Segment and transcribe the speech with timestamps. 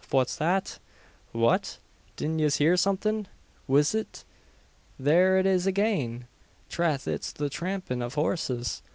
[0.09, 0.79] fwhat's that?"
[1.31, 1.77] "What?"
[2.15, 3.27] "Didn't yez heear somethin'?
[3.69, 4.23] Wheesht!
[4.99, 6.25] Thare it is agane!
[6.71, 8.81] Trath, it's the trampin' av horses!